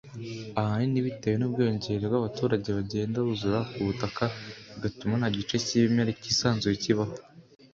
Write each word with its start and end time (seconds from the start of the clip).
ahanini 0.61 1.05
bitewe 1.07 1.35
n’ubwiyongere 1.37 2.05
bw’abaturage 2.09 2.69
bagenda 2.77 3.17
buzura 3.27 3.59
ku 3.71 3.79
butaka 3.87 4.23
bigatuma 4.73 5.13
nta 5.19 5.29
gice 5.35 5.55
k’ibimera 5.65 6.11
kisanzuye 6.21 6.75
kikibaho 6.77 7.13